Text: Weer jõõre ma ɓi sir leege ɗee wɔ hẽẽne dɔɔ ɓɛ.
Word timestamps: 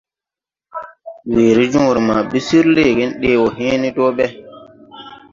Weer 1.33 1.59
jõõre 1.75 2.01
ma 2.07 2.15
ɓi 2.29 2.39
sir 2.47 2.65
leege 2.75 3.05
ɗee 3.21 3.37
wɔ 3.41 3.47
hẽẽne 3.57 3.87
dɔɔ 3.95 4.09
ɓɛ. 4.17 4.27